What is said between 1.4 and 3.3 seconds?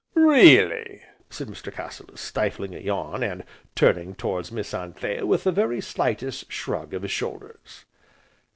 Mr. Cassilis, stifling a yawn,